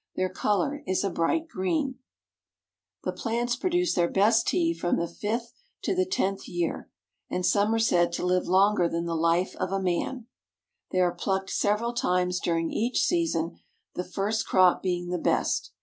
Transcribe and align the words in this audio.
Their 0.15 0.29
color 0.29 0.81
is 0.87 1.03
a 1.03 1.11
bright 1.11 1.47
green. 1.47 1.99
"—the 3.03 3.11
hedges 3.11 3.13
run 3.13 3.13
in 3.13 3.13
parallel 3.13 3.13
rows 3.13 3.13
The 3.13 3.21
plants 3.21 3.55
produce 3.55 3.93
their 3.93 4.09
best 4.09 4.47
tea 4.47 4.73
from 4.73 4.97
the 4.97 5.07
fifth 5.07 5.53
to 5.83 5.93
the 5.93 6.05
tenth 6.07 6.47
year, 6.47 6.89
and 7.29 7.45
some 7.45 7.71
are 7.75 7.77
said 7.77 8.11
to 8.13 8.25
live 8.25 8.47
longer 8.47 8.89
than 8.89 9.05
the 9.05 9.13
life 9.13 9.55
of 9.57 9.69
S6 9.69 9.71
JAPAN 9.73 9.79
a 9.81 10.05
man. 10.07 10.27
They 10.89 11.01
are 11.01 11.13
plucked 11.13 11.51
several 11.51 11.93
times 11.93 12.39
during 12.39 12.71
each 12.71 13.03
season, 13.03 13.59
the 13.93 14.03
first 14.03 14.47
crop 14.47 14.81
being 14.81 15.09
the 15.09 15.19
best. 15.19 15.71